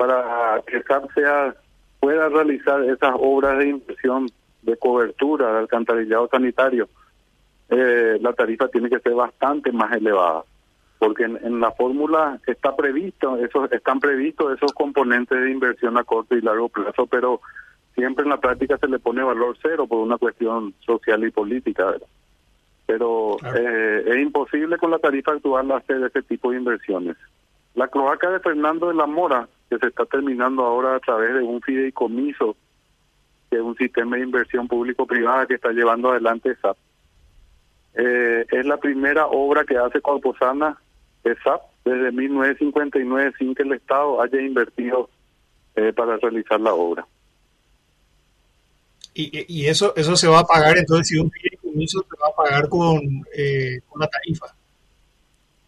para 0.00 0.62
que 0.66 0.82
SAP 0.82 1.12
sea, 1.12 1.54
pueda 2.00 2.30
realizar 2.30 2.82
esas 2.84 3.12
obras 3.18 3.58
de 3.58 3.68
inversión 3.68 4.30
de 4.62 4.74
cobertura 4.78 5.52
de 5.52 5.58
alcantarillado 5.58 6.26
sanitario, 6.28 6.88
eh, 7.68 8.16
la 8.18 8.32
tarifa 8.32 8.68
tiene 8.68 8.88
que 8.88 9.00
ser 9.00 9.12
bastante 9.12 9.70
más 9.72 9.92
elevada, 9.92 10.42
porque 10.98 11.24
en, 11.24 11.60
la 11.60 11.72
fórmula 11.72 12.40
está 12.46 12.74
previsto, 12.74 13.36
esos, 13.44 13.70
están 13.72 14.00
previstos 14.00 14.56
esos 14.56 14.72
componentes 14.72 15.38
de 15.38 15.50
inversión 15.50 15.98
a 15.98 16.04
corto 16.04 16.34
y 16.34 16.40
largo 16.40 16.70
plazo, 16.70 17.06
pero 17.06 17.42
siempre 17.94 18.24
en 18.24 18.30
la 18.30 18.40
práctica 18.40 18.78
se 18.78 18.88
le 18.88 19.00
pone 19.00 19.22
valor 19.22 19.58
cero 19.60 19.86
por 19.86 19.98
una 19.98 20.16
cuestión 20.16 20.72
social 20.80 21.22
y 21.24 21.30
política, 21.30 21.92
Pero 22.86 23.36
eh, 23.54 24.02
es 24.06 24.16
imposible 24.16 24.78
con 24.78 24.92
la 24.92 24.98
tarifa 24.98 25.32
actual 25.32 25.70
hacer 25.72 26.02
ese 26.02 26.22
tipo 26.22 26.52
de 26.52 26.56
inversiones. 26.56 27.18
La 27.74 27.88
cloaca 27.88 28.30
de 28.30 28.40
Fernando 28.40 28.88
de 28.88 28.94
la 28.94 29.06
Mora, 29.06 29.46
que 29.70 29.78
se 29.78 29.86
está 29.86 30.04
terminando 30.04 30.64
ahora 30.64 30.96
a 30.96 31.00
través 31.00 31.32
de 31.32 31.42
un 31.42 31.62
fideicomiso, 31.62 32.56
que 33.48 33.56
es 33.56 33.62
un 33.62 33.76
sistema 33.76 34.16
de 34.16 34.24
inversión 34.24 34.66
público-privada 34.66 35.46
que 35.46 35.54
está 35.54 35.70
llevando 35.70 36.10
adelante 36.10 36.56
SAP, 36.60 36.76
eh, 37.94 38.46
es 38.50 38.66
la 38.66 38.76
primera 38.78 39.26
obra 39.28 39.64
que 39.64 39.76
hace 39.76 40.00
Corposana 40.00 40.76
SAP 41.22 41.62
desde 41.84 42.12
1959 42.12 43.32
sin 43.38 43.54
que 43.54 43.62
el 43.62 43.72
Estado 43.72 44.20
haya 44.20 44.40
invertido 44.40 45.08
eh, 45.76 45.92
para 45.92 46.16
realizar 46.16 46.60
la 46.60 46.74
obra. 46.74 47.06
Y, 49.14 49.44
y, 49.48 49.66
eso 49.66 49.92
eso 49.96 50.16
se 50.16 50.28
va 50.28 50.40
a 50.40 50.44
pagar 50.44 50.78
entonces 50.78 51.08
si 51.08 51.18
un 51.18 51.30
fideicomiso 51.30 52.00
se 52.00 52.16
va 52.20 52.28
a 52.28 52.36
pagar 52.36 52.68
con, 52.68 53.00
eh, 53.36 53.80
con 53.88 54.00
la 54.00 54.06
tarifa. 54.06 54.46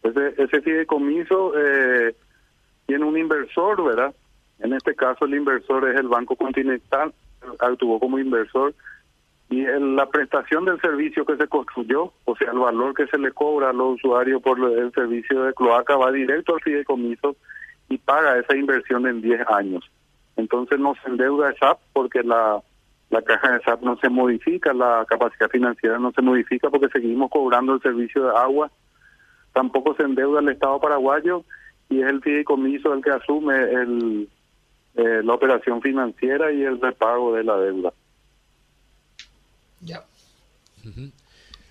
Ese, 0.02 0.42
ese 0.42 0.60
fideicomiso 0.60 1.52
eh, 1.56 2.14
tiene 2.92 3.06
un 3.06 3.16
inversor, 3.16 3.82
¿verdad? 3.82 4.14
En 4.58 4.74
este 4.74 4.94
caso 4.94 5.24
el 5.24 5.34
inversor 5.34 5.88
es 5.88 5.98
el 5.98 6.08
Banco 6.08 6.36
Continental, 6.36 7.14
actuó 7.58 7.98
como 7.98 8.18
inversor 8.18 8.74
y 9.48 9.64
la 9.64 10.10
prestación 10.10 10.66
del 10.66 10.78
servicio 10.78 11.24
que 11.24 11.38
se 11.38 11.48
construyó, 11.48 12.12
o 12.26 12.36
sea, 12.36 12.50
el 12.50 12.58
valor 12.58 12.92
que 12.92 13.06
se 13.06 13.16
le 13.16 13.32
cobra 13.32 13.70
a 13.70 13.72
los 13.72 13.94
usuarios 13.94 14.42
por 14.42 14.58
el 14.60 14.92
servicio 14.92 15.44
de 15.44 15.54
cloaca 15.54 15.96
va 15.96 16.12
directo 16.12 16.52
al 16.52 16.60
fideicomiso 16.60 17.34
y 17.88 17.96
paga 17.96 18.38
esa 18.38 18.54
inversión 18.54 19.06
en 19.06 19.22
10 19.22 19.40
años. 19.48 19.90
Entonces 20.36 20.78
no 20.78 20.94
se 21.02 21.08
endeuda 21.08 21.54
SAP 21.58 21.78
porque 21.94 22.22
la 22.22 22.60
la 23.08 23.22
caja 23.22 23.52
de 23.52 23.62
SAP 23.62 23.80
no 23.80 23.96
se 23.96 24.10
modifica, 24.10 24.74
la 24.74 25.06
capacidad 25.08 25.48
financiera 25.48 25.98
no 25.98 26.12
se 26.12 26.20
modifica 26.20 26.68
porque 26.68 26.88
seguimos 26.90 27.30
cobrando 27.30 27.72
el 27.72 27.80
servicio 27.80 28.24
de 28.24 28.36
agua, 28.36 28.70
tampoco 29.54 29.94
se 29.94 30.02
endeuda 30.02 30.40
el 30.40 30.50
Estado 30.50 30.78
paraguayo 30.78 31.42
y 31.92 32.02
es 32.02 32.08
el 32.08 32.22
fideicomiso 32.22 32.92
el 32.92 33.02
que 33.02 33.10
asume 33.10 33.54
el, 33.54 34.28
eh, 34.94 35.20
la 35.22 35.34
operación 35.34 35.80
financiera 35.82 36.52
y 36.52 36.62
el 36.62 36.80
repago 36.80 37.34
de 37.34 37.44
la 37.44 37.56
deuda. 37.58 37.92
Ya. 39.80 40.04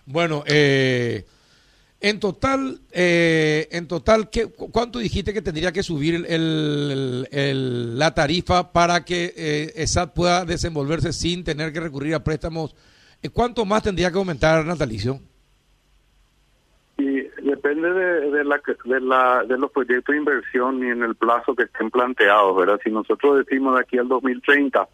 Bueno, 0.06 0.44
eh, 0.48 1.26
en 2.04 2.20
total, 2.20 2.80
eh, 2.92 3.68
en 3.72 3.88
total, 3.88 4.32
¿qué, 4.32 4.48
¿cuánto 4.48 4.98
dijiste 4.98 5.34
que 5.34 5.42
tendría 5.44 5.72
que 5.72 5.84
subir 5.84 6.26
el, 6.28 8.00
la 8.00 8.14
tarifa 8.16 8.72
para 8.72 9.06
que 9.06 9.34
eh, 9.38 9.72
ESAT 9.76 10.12
pueda 10.12 10.44
desenvolverse 10.44 11.14
sin 11.14 11.44
tener 11.44 11.72
que 11.72 11.80
recurrir 11.80 12.16
a 12.16 12.24
préstamos? 12.24 12.76
Eh, 13.22 13.30
¿Cuánto 13.30 13.66
más 13.66 13.84
tendría 13.84 14.12
que 14.12 14.18
aumentar, 14.18 14.66
Natalicio? 14.66 15.20
Depende 17.38 17.94
de, 17.94 18.32
de, 18.32 18.44
la, 18.44 18.62
de, 18.86 19.02
la, 19.02 19.44
de 19.44 19.58
los 19.58 19.72
proyectos 19.72 20.14
de 20.14 20.20
inversión 20.20 20.84
y 20.84 20.90
en 20.90 21.04
el 21.04 21.16
plazo 21.16 21.56
que 21.56 21.64
estén 21.64 21.90
planteados, 21.90 22.56
¿verdad? 22.56 22.80
Si 22.84 22.90
nosotros 22.92 23.38
decimos 23.46 23.76
de 23.76 23.82
aquí 23.82 23.98
al 23.98 24.08
2030, 24.08 24.88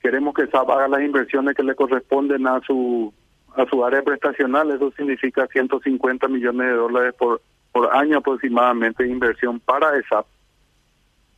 queremos 0.00 0.34
que 0.34 0.42
ESAT 0.42 0.68
haga 0.70 0.88
las 0.88 1.00
inversiones 1.00 1.54
que 1.56 1.62
le 1.62 1.74
corresponden 1.74 2.46
a 2.46 2.60
su 2.60 3.12
a 3.56 3.66
su 3.66 3.84
área 3.84 4.02
prestacional, 4.02 4.70
eso 4.70 4.92
significa 4.92 5.46
150 5.48 6.28
millones 6.28 6.68
de 6.68 6.74
dólares 6.74 7.14
por, 7.18 7.40
por 7.72 7.94
año 7.94 8.18
aproximadamente 8.18 9.02
de 9.02 9.10
inversión 9.10 9.58
para 9.58 9.98
ESAP. 9.98 10.26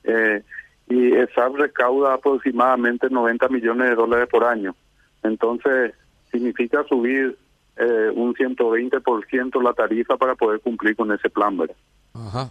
Eh, 0.04 0.42
y 0.88 1.12
ESAP 1.14 1.54
recauda 1.54 2.14
aproximadamente 2.14 3.08
90 3.08 3.48
millones 3.48 3.90
de 3.90 3.94
dólares 3.94 4.28
por 4.30 4.44
año. 4.44 4.74
Entonces, 5.22 5.94
significa 6.30 6.84
subir 6.84 7.38
eh, 7.76 8.10
un 8.14 8.34
120% 8.34 9.62
la 9.62 9.72
tarifa 9.72 10.16
para 10.16 10.34
poder 10.34 10.60
cumplir 10.60 10.96
con 10.96 11.12
ese 11.12 11.30
plan, 11.30 11.56
¿verdad? 11.56 11.76
Ajá. 12.14 12.50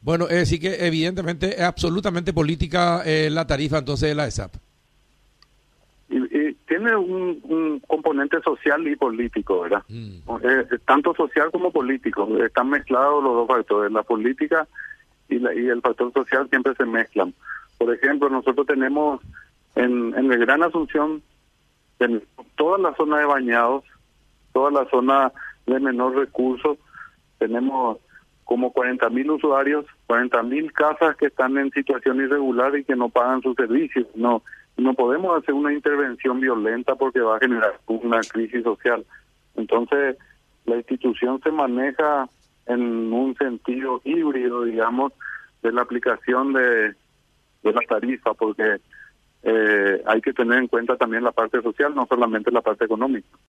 Bueno, 0.00 0.26
es 0.26 0.36
decir 0.36 0.60
que 0.60 0.86
evidentemente 0.86 1.54
es 1.54 1.62
absolutamente 1.62 2.32
política 2.32 3.02
eh, 3.04 3.30
la 3.30 3.46
tarifa 3.46 3.78
entonces 3.78 4.08
de 4.08 4.14
la 4.14 4.26
ESAP 4.26 4.56
tiene 6.74 6.96
un, 6.96 7.80
componente 7.86 8.40
social 8.40 8.86
y 8.88 8.96
político, 8.96 9.60
¿verdad? 9.60 9.82
Mm. 9.88 10.18
Eh, 10.42 10.78
tanto 10.86 11.14
social 11.14 11.50
como 11.52 11.70
político. 11.70 12.28
Están 12.44 12.70
mezclados 12.70 13.22
los 13.22 13.34
dos 13.34 13.48
factores. 13.48 13.92
La 13.92 14.02
política 14.02 14.66
y, 15.28 15.38
la, 15.38 15.54
y 15.54 15.68
el 15.68 15.80
factor 15.80 16.12
social 16.12 16.48
siempre 16.50 16.74
se 16.74 16.84
mezclan. 16.84 17.32
Por 17.78 17.94
ejemplo, 17.94 18.28
nosotros 18.28 18.66
tenemos 18.66 19.20
en, 19.76 20.14
en 20.16 20.32
el 20.32 20.38
Gran 20.40 20.62
Asunción 20.62 21.22
en 22.00 22.22
toda 22.56 22.78
la 22.78 22.94
zona 22.96 23.18
de 23.18 23.26
bañados, 23.26 23.84
toda 24.54 24.70
la 24.70 24.88
zona 24.88 25.30
de 25.66 25.78
menor 25.80 26.16
recurso, 26.16 26.78
tenemos 27.38 27.98
como 28.44 28.72
40 28.72 29.10
mil 29.10 29.30
usuarios, 29.32 29.84
40 30.06 30.42
mil 30.44 30.72
casas 30.72 31.16
que 31.16 31.26
están 31.26 31.58
en 31.58 31.70
situación 31.70 32.20
irregular 32.20 32.76
y 32.76 32.84
que 32.84 32.96
no 32.96 33.08
pagan 33.08 33.42
sus 33.42 33.56
servicios. 33.56 34.06
No, 34.14 34.42
no 34.76 34.94
podemos 34.94 35.36
hacer 35.36 35.54
una 35.54 35.72
intervención 35.72 36.40
violenta 36.40 36.94
porque 36.94 37.20
va 37.20 37.36
a 37.36 37.40
generar 37.40 37.80
una 37.86 38.20
crisis 38.20 38.62
social. 38.62 39.04
Entonces, 39.56 40.16
la 40.66 40.76
institución 40.76 41.40
se 41.42 41.50
maneja 41.50 42.28
en 42.66 43.12
un 43.12 43.34
sentido 43.36 44.00
híbrido, 44.04 44.64
digamos, 44.64 45.12
de 45.62 45.72
la 45.72 45.82
aplicación 45.82 46.52
de, 46.52 46.94
de 47.62 47.72
la 47.72 47.80
tarifa, 47.88 48.34
porque 48.34 48.78
eh, 49.42 50.02
hay 50.06 50.20
que 50.20 50.32
tener 50.32 50.58
en 50.58 50.68
cuenta 50.68 50.96
también 50.96 51.22
la 51.24 51.32
parte 51.32 51.60
social, 51.62 51.94
no 51.94 52.06
solamente 52.06 52.50
la 52.50 52.62
parte 52.62 52.84
económica. 52.84 53.28